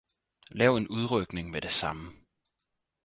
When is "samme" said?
1.71-2.11